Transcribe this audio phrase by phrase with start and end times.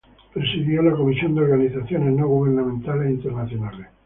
[0.33, 3.85] Presidió la Comisión de Organizaciones No Gubernamentales Internacionales.